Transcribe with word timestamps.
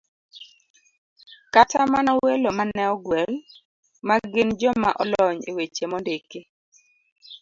Kata 1.53 1.77
mana 1.93 2.11
welo 2.23 2.49
ma 2.57 2.63
ne 2.75 2.83
ogwel, 2.93 3.33
ma 4.07 4.15
gin 4.31 4.49
joma 4.59 4.89
olony 5.01 5.39
e 5.49 5.51
weche 5.57 5.85
mondiki 5.91 6.39